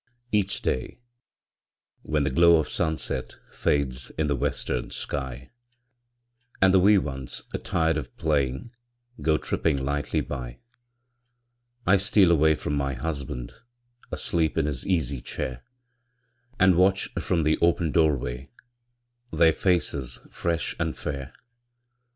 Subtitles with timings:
[0.31, 0.97] Each day,
[2.01, 5.51] when the glow of sunset Fades in the western sky,
[6.59, 8.71] And the wee ones, tired of playing,
[9.21, 10.57] Go tripping lightly by,
[11.85, 13.53] I steal away from my husband,
[14.11, 15.63] Asleep in his easy chair,
[16.59, 18.49] And watch from the open door way
[19.31, 21.31] Their faces fresh and fair.